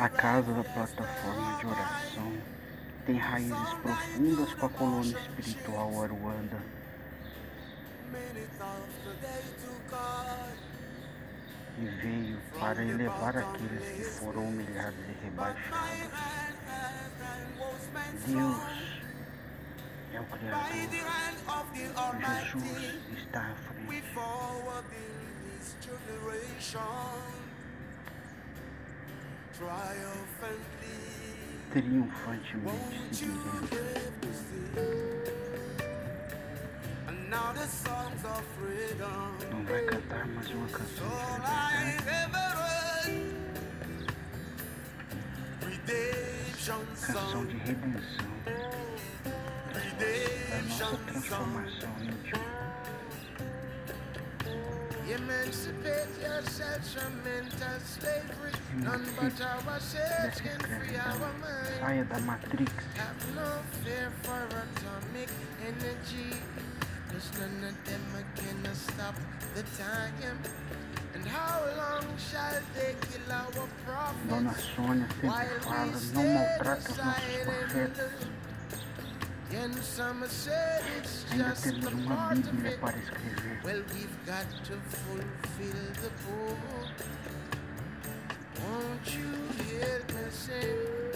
A 0.00 0.08
casa 0.08 0.50
da 0.54 0.64
plataforma 0.64 1.58
de 1.58 1.66
oração 1.66 2.32
tem 3.04 3.18
raízes 3.18 3.74
profundas 3.82 4.54
com 4.54 4.64
a 4.64 4.68
colônia 4.70 5.18
espiritual 5.18 6.02
Aruanda. 6.02 6.56
E 11.78 11.84
veio 11.84 12.38
para 12.58 12.82
elevar 12.82 13.36
aqueles 13.36 13.84
que 13.94 14.04
foram 14.04 14.48
humilhados 14.48 14.98
e 15.00 15.24
rebaixados. 15.24 15.68
Deus 18.26 19.02
é 20.14 20.20
o 20.20 20.24
Criador. 20.24 20.64
Jesus 22.40 22.94
está 23.18 23.40
à 23.40 23.54
frente 23.54 23.80
triunfantemente 31.70 33.14
seguiremos. 33.14 34.40
Não 39.50 39.64
vai 39.64 39.82
cantar 39.84 40.26
mais 40.28 40.50
uma 40.50 40.68
canção 40.68 41.08
de 41.08 41.30
Canção 47.06 47.46
de 47.46 47.56
redenção. 47.58 48.30
Da 49.68 50.62
nossa 50.62 50.96
transformação 51.06 51.90
íntima. 52.02 52.69
Emancipate 55.10 56.06
yourselves 56.22 56.94
from 56.94 57.12
mental 57.24 57.80
slavery. 57.84 58.52
None 58.76 59.04
but 59.18 59.40
ourselves 59.42 60.40
can 60.40 60.60
free 60.60 60.96
our 60.96 61.18
mind. 61.42 61.80
Saia 61.80 62.04
da 62.04 62.18
Matrix. 62.20 62.70
Have 62.94 63.34
no 63.34 63.50
fear 63.82 64.12
for 64.22 64.46
atomic 64.46 65.30
energy. 65.66 66.30
Cause 67.10 67.28
none 67.40 67.64
of 67.68 67.74
them 67.84 68.74
stop 68.74 69.16
the 69.56 69.64
time. 69.82 70.38
And 71.14 71.26
how 71.26 71.58
long 71.76 72.06
shall 72.16 72.62
they 72.76 72.94
kill 73.10 73.32
our 73.32 73.66
prophets? 73.84 74.28
Dona 74.28 74.54
Sônia 74.54 75.08
sempre 75.20 75.60
fala, 75.60 75.92
não 76.14 76.34
maltrata 76.34 76.90
os 76.90 76.96
nossos 76.96 77.36
profetas. 77.44 78.29
And 79.60 79.74
some 79.76 80.24
said 80.26 80.82
it's 80.96 81.26
just 81.36 81.66
a 81.66 81.90
part 82.08 82.38
of 82.38 82.64
it. 82.64 82.78
Well, 82.82 83.82
we've 83.92 84.18
got 84.24 84.46
to 84.64 84.72
fulfill 84.88 85.84
the 86.00 86.10
book. 86.24 86.58
Won't 88.64 89.06
you 89.14 89.30
hear 89.62 90.00
me 90.08 90.30
sing? 90.30 91.10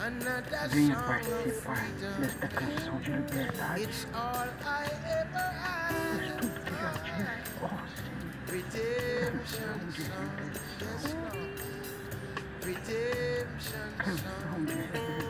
Another 0.00 0.68
song. 0.68 0.94
participar 1.00 1.80
desta. 3.32 3.68
It's 3.78 4.04
all 4.12 4.48
I 4.62 4.84
ever 5.16 5.48
had. 5.64 6.44
Redemption 8.52 9.80
song, 9.96 10.36
yes, 10.78 11.04
Lord. 11.08 11.56
Redemption 12.60 13.90
song. 14.04 15.29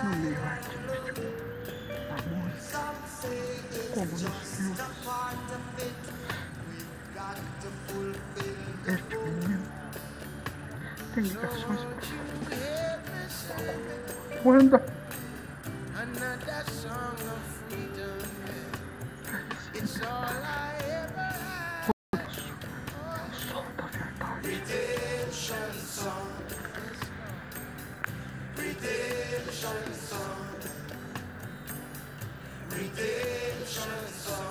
curar 0.00 0.60
amores. 2.10 2.74
Redemption 24.42 25.72
songs. 25.72 26.30
Redemption 28.56 29.13
Breathe 29.34 29.48
in, 32.98 33.66
shine 33.66 34.04
the 34.06 34.12
sun. 34.12 34.44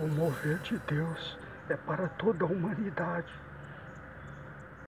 O 0.00 0.06
mover 0.06 0.58
de 0.58 0.78
Deus 0.86 1.36
é 1.68 1.76
para 1.76 2.08
toda 2.10 2.44
a 2.44 2.48
humanidade. 2.48 3.32